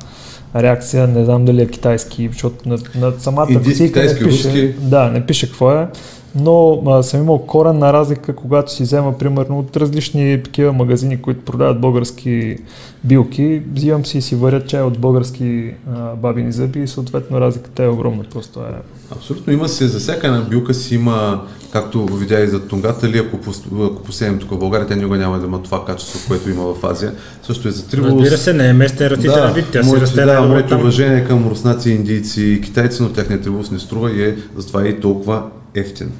[0.56, 4.68] реакция, не знам дали е китайски, защото на, на самата кутийка не пише, руски.
[4.68, 5.88] да, не пише какво е,
[6.34, 11.44] но а, съм имал коренна разлика, когато си взема примерно от различни такива магазини, които
[11.44, 12.56] продават български
[13.04, 17.84] билки, взимам си и си варят чай от български а, бабини зъби и съответно разликата
[17.84, 22.40] е огромна, просто е Абсолютно има се, за всяка една билка си има, както видя
[22.40, 23.38] и за тунгата ли, ако,
[23.84, 26.84] ако посеем тук в България, тя никога няма да има това качество, което има в
[26.84, 27.12] Азия.
[27.42, 28.10] Също е за трибус.
[28.10, 31.48] Разбира се, не е местен растителен да, вид, тя си расте да, моето уважение към
[31.48, 35.42] руснаци, индийци и китайци, но техният трибус не струва и е затова и толкова
[35.74, 36.12] ефтин.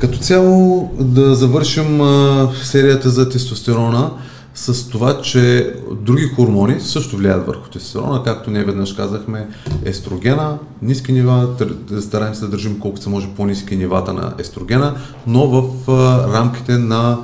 [0.00, 2.00] Като цяло да завършим
[2.62, 4.10] серията за тестостерона
[4.54, 9.48] с това, че други хормони също влияят върху тестостерона, както ние веднъж казахме,
[9.84, 11.48] естрогена, ниски нива,
[12.00, 14.94] стараем се да държим колкото се може по-низки нивата на естрогена,
[15.26, 15.88] но в
[16.34, 17.18] рамките на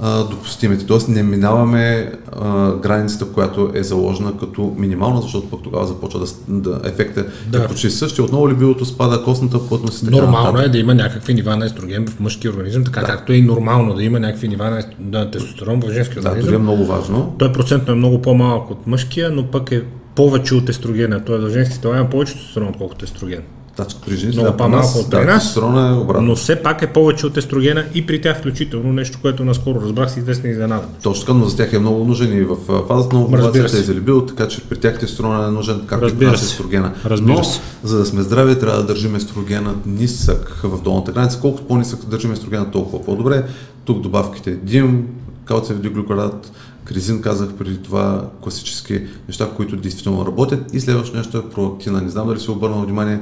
[0.00, 0.86] допустимите.
[0.86, 6.26] Тоест не минаваме а, границата, която е заложена като минимална, защото пък тогава започва да,
[6.48, 7.58] да ефекта да.
[7.58, 8.24] е почти същия.
[8.24, 10.66] Отново ли билото спада, костната плътност и така Нормално нататък.
[10.66, 13.06] е да има някакви нива на естроген в мъжки организъм, така да.
[13.06, 16.40] както е и нормално да има някакви нива на, на тестостерон в женски организъм.
[16.40, 17.34] Да, това е много важно.
[17.38, 19.82] Той процентно е много по-малък от мъжкия, но пък е
[20.14, 21.24] повече от естрогена.
[21.24, 23.42] Той е за женските това има повече тестостерон, отколкото естроген.
[23.80, 26.22] Значи при жените много по-малко от при нас, е обратно.
[26.22, 30.10] но все пак е повече от естрогена и при тях включително нещо, което наскоро разбрах
[30.12, 30.82] си известна изненада.
[31.02, 32.56] Точно така, но за тях е много нужен и в
[32.88, 36.26] фазата на овулацията е залебил, така че при тях тестостерона е нужен, както и при
[36.26, 36.92] нас естрогена.
[37.04, 37.60] Разбира но, се.
[37.82, 41.38] за да сме здрави, трябва да държим естрогена нисък в долната граница.
[41.40, 43.44] Колкото по-нисък държим естрогена, толкова по-добре.
[43.84, 45.06] Тук добавките дим,
[45.44, 46.52] калциев диглюкарат,
[46.84, 50.74] Кризин казах преди това класически неща, които действително работят.
[50.74, 52.00] И следващото нещо е проактина.
[52.00, 53.20] Не знам дали се обърнал внимание,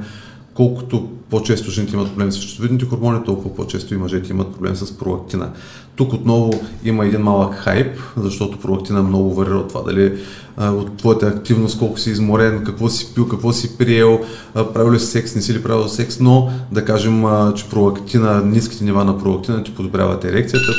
[0.59, 4.97] колкото по-често жените имат проблем с щитовидните хормони, толкова по-често и мъжете имат проблем с
[4.97, 5.49] пролактина.
[5.95, 10.17] Тук отново има един малък хайп, защото пролактина много варира от това дали
[10.57, 14.19] от твоята активност, колко си изморен, какво си пил, какво си приел,
[14.55, 17.23] а, правил ли секс, не си ли правил секс, но да кажем,
[17.55, 20.71] че пролактина, ниските нива на пролактина ти подобряват ерекцията,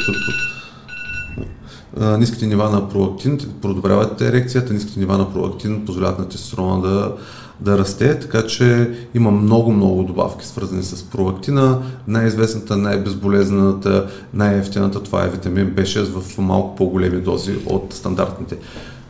[2.19, 7.13] ниските нива на пролактин подобряват ерекцията, ниските нива на пролактин позволяват на тестостерона да
[7.61, 11.79] да расте, така че има много-много добавки свързани с пролактина.
[12.09, 18.57] Най-известната, най-безболезнената, най-ефтината това е витамин B6 в малко по-големи дози от стандартните.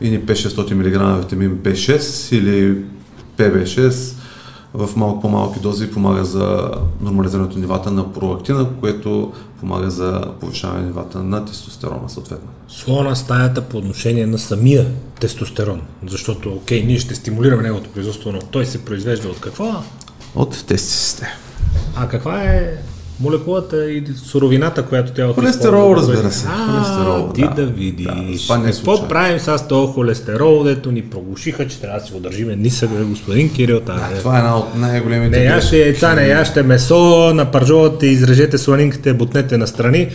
[0.01, 2.83] Или 5-600 мг витамин B6 или
[3.37, 4.15] PB6
[4.73, 11.23] в малко по-малки дози помага за нормализирането нивата на пролактина, което помага за повишаване нивата
[11.23, 12.49] на тестостерона съответно.
[12.75, 14.85] Слона стаята по отношение на самия
[15.19, 19.83] тестостерон, защото окей, ние ще стимулираме неговото производство, но той се произвежда от какво?
[20.35, 21.27] От тестисите.
[21.95, 22.73] А каква е
[23.19, 26.47] молекулата и суровината, която тя Холестерол, разбира се.
[26.49, 28.47] А, холестерол, ти да, да видиш.
[28.47, 32.55] Да, Какво правим с този холестерол, дето ни проглушиха, че трябва да си го държиме
[32.55, 33.79] нисък, господин Кирил.
[33.79, 35.39] Да, да, това е една от най-големите...
[35.39, 40.09] Не яще яйца, не яще месо, на пържолата изрежете сланинките, бутнете настрани.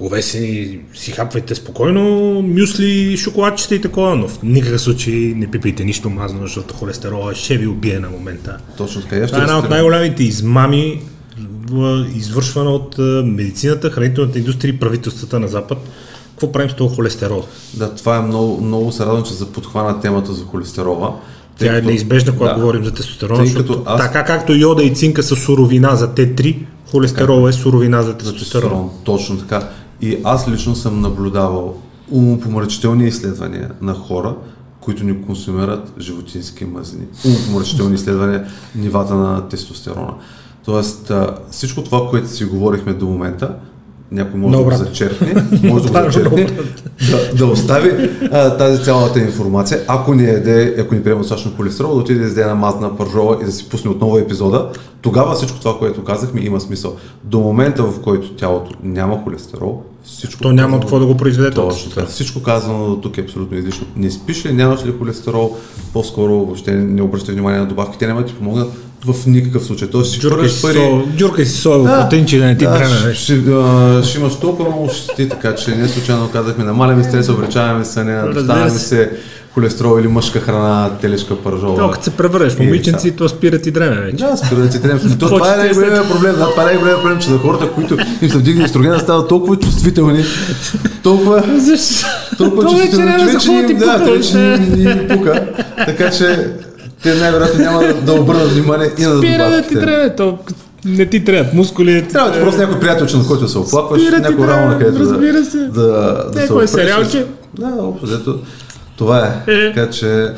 [0.00, 2.02] Увесени си хапвайте спокойно
[2.42, 7.56] мюсли, шоколадчета и такова, но в никакъв случай не пипайте нищо мазно, защото холестерола ще
[7.56, 8.58] ви убие на момента.
[8.76, 9.26] Точно така.
[9.26, 11.02] Това е една от най-големите измами
[12.14, 15.78] извършвана от медицината, хранителната индустрия и правителствата на Запад.
[16.30, 17.44] Какво правим с този холестерол?
[17.74, 21.14] Да, това е много, много се радвам, че за подхвана темата за холестерола.
[21.58, 22.60] Тя е неизбежна, когато да.
[22.60, 24.00] говорим за тестостерон, защото аз...
[24.00, 26.56] така както йода и цинка са суровина за Т3,
[26.90, 28.90] холестерол е суровина за тестостерон.
[29.04, 29.68] Точно така.
[30.00, 31.76] И аз лично съм наблюдавал
[32.10, 34.36] умопомрачителни изследвания на хора,
[34.80, 37.06] които ни консумират животински мазнини.
[37.26, 40.14] Умопомрачителни изследвания нивата на тестостерона.
[40.64, 41.12] Тоест,
[41.50, 43.54] всичко това, което си говорихме до момента,
[44.12, 44.76] някой може Добре.
[44.76, 46.50] да го зачерпне, може да го зачерпне,
[47.10, 49.80] да, да остави а, тази цялата информация.
[49.88, 53.38] Ако не еде, ако ни приема достатъчно холестерол, да отиде да изде една мазна пържола
[53.42, 54.70] и да си пусне отново епизода,
[55.02, 56.96] тогава всичко това, което казахме, има смисъл.
[57.24, 60.42] До момента, в който тялото няма холестерол, всичко.
[60.42, 61.90] То няма от какво да го произведе точно.
[61.90, 62.06] Точно.
[62.06, 63.86] Всичко казано до тук е абсолютно излишно.
[63.96, 65.56] Не спиш ли, нямаш ли холестерол,
[65.92, 68.72] по-скоро въобще не обръщай внимание на добавките, няма да ти помогнат
[69.04, 69.88] в никакъв случай.
[69.88, 70.74] Тоест, джуркай си, пари...
[70.74, 73.14] со, джуркай си соево да, протеинче да не ти да, дреме.
[73.14, 73.34] Ще,
[74.04, 78.70] ще, имаш толкова много щети, така че не случайно казахме, намаляме стреса, увеличаваме съня, доставяме
[78.70, 79.10] се
[79.54, 81.76] холестерол или мъжка храна, телешка пържола.
[81.76, 84.24] То, като се превърнеш момиченци, то спира ти дреме вече.
[84.24, 85.00] Да, спира ти дреме.
[85.18, 86.34] То, това е най-големият проблем.
[86.36, 89.56] Да, това е най-големият проблем, че на хората, които им се вдигне естрогена, стават толкова
[89.56, 90.24] чувствителни,
[91.02, 91.42] толкова,
[92.38, 94.38] толкова чувствителни, че им, да, че
[94.78, 95.46] им пука.
[95.86, 96.50] Така че
[97.02, 99.34] те най-вероятно няма да обърнат внимание и на добавките.
[99.34, 100.38] Спира да ти трябва, то
[100.84, 102.08] не ти трябват мускули.
[102.08, 105.58] Трябва ти просто някой приятелче, на който се оплакваш, някой рамо, на където да, се.
[105.58, 106.70] да, да, се опреш.
[106.70, 107.26] сериалче.
[107.58, 108.38] Да, общо,
[108.96, 109.52] това е.
[109.52, 109.74] е.
[109.74, 110.32] Така че...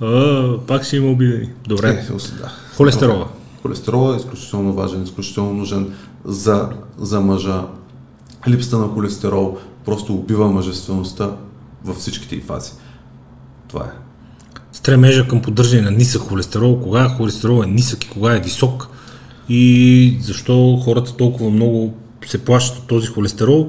[0.00, 1.48] А, пак ще има обидени.
[1.68, 1.88] Добре.
[1.88, 2.50] Е, да.
[2.76, 3.26] Холестерола.
[3.62, 5.92] Холестерола е изключително важен, изключително нужен
[6.24, 7.62] за, за мъжа.
[8.48, 11.30] Липсата на холестерол просто убива мъжествеността
[11.84, 12.72] във всичките й фази.
[13.68, 14.09] Това е
[14.80, 18.88] стремежа към поддържане на нисък холестерол, кога холестерол е нисък и кога е висок
[19.48, 21.94] и защо хората толкова много
[22.26, 23.68] се плащат от този холестерол.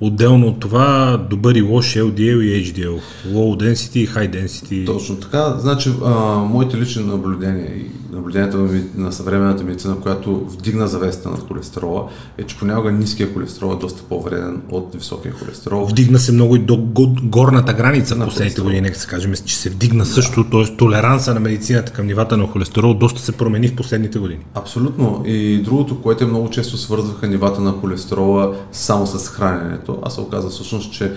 [0.00, 3.00] Отделно от това, добър и лош LDL и HDL.
[3.26, 4.86] Low density и high density.
[4.86, 5.54] Точно така.
[5.58, 8.58] Значи, а, моите лични наблюдения и наблюденията
[8.96, 12.08] на съвременната медицина, която вдигна завеста над холестерола,
[12.38, 15.86] е, че понякога ниския холестерол е доста по-вреден от високия холестерол.
[15.86, 16.76] Вдигна се много и до
[17.22, 20.10] горната граница в последните години, нека се кажем, че се вдигна да.
[20.10, 20.76] също, т.е.
[20.76, 24.40] толеранса на медицината към нивата на холестерол доста се промени в последните години.
[24.54, 25.22] Абсолютно.
[25.26, 30.20] И другото, което е много често свързваха нивата на холестерола само с храненето, а се
[30.20, 31.12] оказа всъщност, че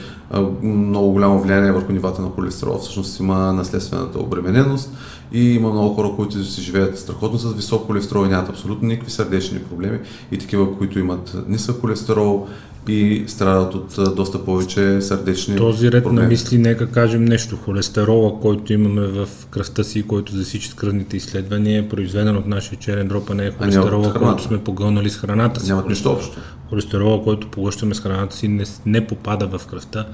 [0.63, 2.77] много голямо влияние върху нивата на холестерол.
[2.77, 4.91] Всъщност има наследствената обремененост
[5.31, 9.11] и има много хора, които си живеят страхотно с висок холестерол и нямат абсолютно никакви
[9.11, 9.99] сърдечни проблеми.
[10.31, 12.47] И такива, които имат нисък холестерол
[12.87, 16.23] и страдат от доста повече сърдечни Този ред проблеми.
[16.23, 17.57] на мисли, нека кажем нещо.
[17.57, 23.07] Холестерола, който имаме в кръвта си, който засичат кръвните изследвания, е произведен от нашия черен
[23.07, 25.69] дроп, а не е холестерола, който сме погълнали с храната си.
[25.69, 26.37] Нямат нищо общо.
[26.69, 30.05] Холестерола, който поглъщаме с храната си, не, не попада в кръвта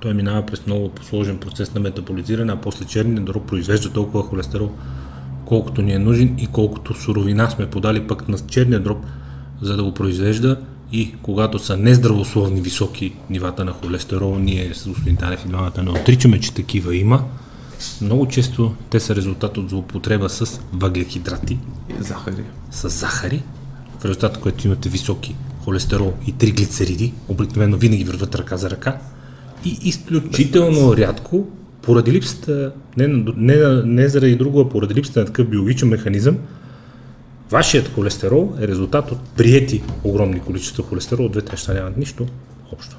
[0.00, 4.70] той минава през много сложен процес на метаболизиране, а после черния дроб произвежда толкова холестерол,
[5.44, 8.98] колкото ни е нужен и колкото суровина сме подали пък на черния дроб,
[9.62, 10.56] за да го произвежда
[10.92, 15.90] и когато са нездравословни високи нивата на холестерол, ние с господин Танев и двамата не
[15.90, 17.24] отричаме, че такива има.
[18.00, 21.58] Много често те са резултат от злоупотреба с въглехидрати,
[22.00, 22.44] И захари.
[22.70, 23.42] с захари,
[24.00, 28.98] в резултат на което имате високи холестерол и триглицериди, обикновено винаги върват ръка за ръка,
[29.64, 31.46] и изключително рядко,
[31.82, 36.38] поради липсата, не, не, не заради друго, а поради липсата на такъв биологичен механизъм,
[37.50, 42.26] вашият холестерол е резултат от приети огромни количества холестерол, от двете неща нямат нищо
[42.72, 42.96] общо.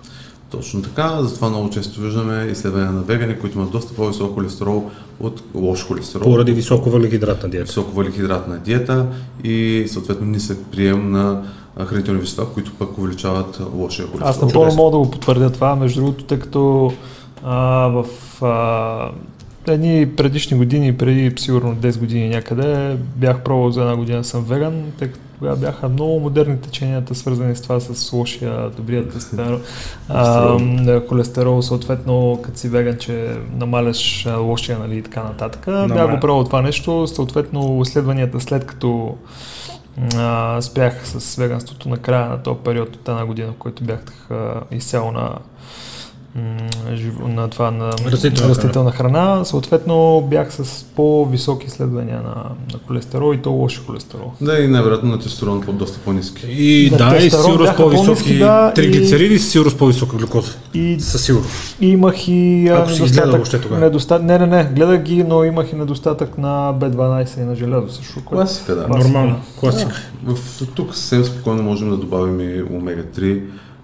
[0.52, 4.89] Точно така, затова много често виждаме изследвания на вегани, които имат доста по-висок холестерол
[5.20, 6.24] от лош холестерол.
[6.24, 7.66] Поради високо въглехидратна диета.
[7.66, 9.08] високо въглехидратна диета
[9.43, 11.43] и съответно нисък прием на
[11.86, 14.30] хранителни вещества, които пък увеличават лошия холестерол.
[14.30, 16.93] Аз напълно мога да го потвърдя това, между другото, тъй като
[17.43, 18.06] а, в
[18.41, 19.12] а,
[19.68, 24.84] едни предишни години, преди сигурно 10 години някъде, бях пробвал за една година съм веган,
[24.99, 29.59] тъй като тогава бяха много модерни теченията, свързани с това с лошия, добрият холестерол.
[30.09, 35.66] А, холестерол, съответно, като си веган, че намаляш лошия, нали, и така нататък.
[35.66, 36.07] Бях Намаля.
[36.07, 39.18] го пробвал това нещо, съответно, изследванията след като
[40.16, 44.28] а, спрях с веганството на края на този период от една година, в който бях
[44.32, 45.36] а, изцяло на,
[47.28, 49.46] на това на Растителна растителна храна.
[49.46, 52.36] Съответно бях с по-високи изследвания на,
[52.74, 54.32] на холестерол и то лош холестерол.
[54.42, 56.46] Да, и най-вероятно на тестостерон по доста по-ниски.
[56.50, 59.40] И Да, да, и тестостерон сигурно с бяха по-високи да, триглицериди, и...
[59.40, 60.52] сигурно с по-висока глюкоза.
[60.74, 61.78] И Със сигурност.
[61.82, 63.82] И имах и Ако си гледал въобще тогава.
[63.82, 64.26] недостатък.
[64.26, 68.26] Не, не, не, гледах ги, но имах и недостатък на B12 и на желязо също.
[68.26, 68.84] Класика, да.
[68.86, 69.08] Класика.
[69.08, 69.40] Нормално.
[69.60, 70.02] Класика.
[70.24, 70.38] В,
[70.76, 73.42] тук съвсем спокойно можем да добавим и омега-3,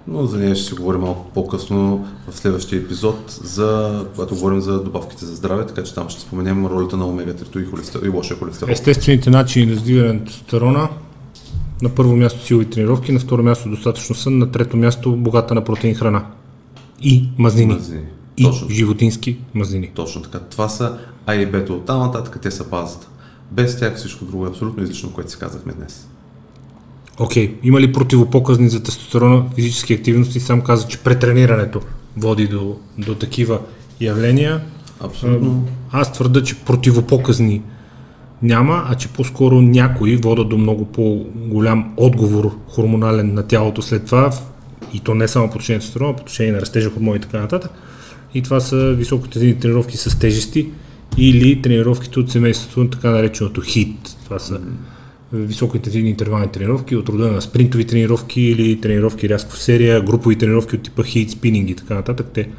[0.08, 4.84] но за нея ще си говорим малко по-късно в следващия епизод, за, когато говорим за
[4.84, 8.38] добавките за здраве, така че там ще споменем ролята на омега-3 и, холестерол, и лошия
[8.38, 8.72] холестерол.
[8.72, 10.90] Естествените начини за сдигане на тестостерона.
[11.82, 15.64] На първо място силови тренировки, на второ място достатъчно сън, на трето място богата на
[15.64, 16.26] протеин храна.
[17.02, 17.74] И мазнини.
[17.74, 18.06] Мазнини.
[18.38, 18.70] И Точно.
[18.70, 19.92] животински мазнини.
[19.96, 20.40] Точно така.
[20.40, 21.58] Това са А и Б.
[21.70, 23.08] От там нататък те са базата.
[23.52, 26.08] Без тях всичко друго е абсолютно излишно, което си казахме днес.
[27.20, 30.40] Окей, има ли противопоказни за тестостерона физически активности?
[30.40, 31.82] Сам каза, че претренирането
[32.18, 33.60] води до, до такива
[34.02, 34.62] явления.
[35.00, 35.68] Абсолютно.
[35.92, 37.62] Аз твърда, че противопоказни
[38.42, 44.32] няма, а че по-скоро някои водят до много по-голям отговор хормонален на тялото след това,
[44.94, 47.40] и то не само по отношение на тестостерона, по отношение на растежа хормони и така
[47.40, 47.72] нататък.
[48.34, 50.70] И това са високотензивни тренировки с тежести
[51.18, 53.96] или тренировките от семейството така нареченото HIIT.
[54.24, 54.60] Това са
[55.34, 60.76] високоинтензивни интервални тренировки от рода на спринтови тренировки или тренировки рязко в серия, групови тренировки
[60.76, 62.28] от типа HIIT, спининг и така нататък.
[62.34, 62.50] Те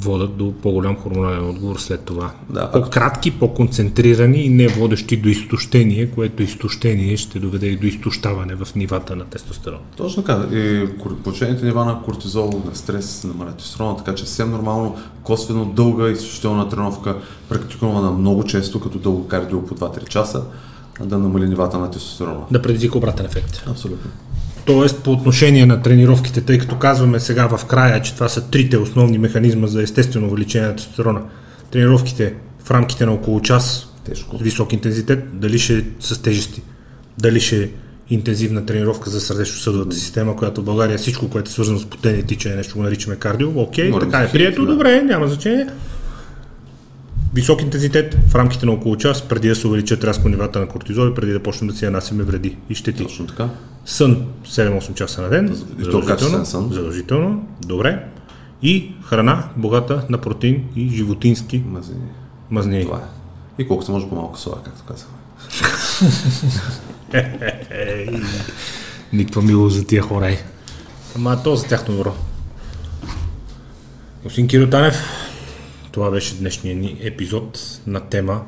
[0.00, 2.30] водят до по-голям хормонален отговор след това.
[2.50, 8.54] Да, По-кратки, по-концентрирани и не водещи до изтощение, което изтощение ще доведе и до изтощаване
[8.54, 9.78] в нивата на тестостерон.
[9.96, 10.56] Точно така.
[10.56, 10.86] И
[11.24, 16.68] повишените нива на кортизол, на стрес, намалят тестостерона, така че съвсем нормално, косвено дълга изключителна
[16.68, 17.16] тренировка,
[17.48, 20.42] практикувана много често, като дълго кардио по 2-3 часа,
[21.00, 22.40] да намали нивата на тестостерона.
[22.50, 23.62] Да предизвика обратен ефект.
[23.66, 24.10] Абсолютно.
[24.64, 28.78] Тоест по отношение на тренировките, тъй като казваме сега в края, че това са трите
[28.78, 31.20] основни механизма за естествено увеличение на тестостерона.
[31.70, 32.34] Тренировките
[32.64, 34.38] в рамките на около час Тежко.
[34.38, 36.62] с висок интензитет, дали ще с тежести,
[37.18, 37.68] дали ще е
[38.10, 42.56] интензивна тренировка за сърдечно-съдовата система, която в България всичко, което е свързано с потение тичане,
[42.56, 44.72] нещо го наричаме кардио, окей, Говорим така е прието, да.
[44.72, 45.66] добре, няма значение.
[47.34, 51.08] Висок интензитет в рамките на около час, преди да се увеличат рязко нивата на кортизол
[51.08, 53.02] и преди да почнем да си нанасяме вреди и щети.
[53.02, 53.48] Точно така.
[53.84, 55.54] Сън 7-8 часа на ден.
[55.78, 56.68] Задължително, сън.
[56.72, 57.46] Задължително.
[57.60, 58.04] Добре.
[58.62, 62.00] И храна богата на протеин и животински Мазнини.
[62.50, 62.84] мазнини.
[62.84, 63.62] Това е.
[63.62, 65.16] И колко се може по-малко соя, както казахме.
[67.70, 68.08] Ей,
[69.12, 70.30] Никаква милост за тия хора.
[70.30, 70.42] е.
[71.16, 72.14] Ама то за тяхно добро.
[74.24, 74.94] Господин Киро Танев,
[75.98, 78.42] това беше днешния ни епизод на тема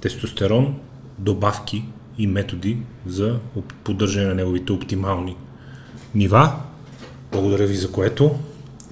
[0.00, 0.74] тестостерон,
[1.18, 1.84] добавки
[2.18, 3.38] и методи за
[3.84, 5.36] поддържане на неговите оптимални
[6.14, 6.52] нива.
[7.32, 8.30] Благодаря ви за което.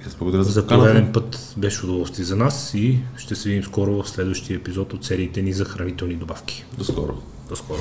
[0.07, 4.03] Аз благодаря за За пореден път беше удоволствие за нас и ще се видим скоро
[4.03, 6.65] в следващия епизод от сериите ни за хранителни добавки.
[6.77, 7.13] До скоро.
[7.49, 7.79] До скоро.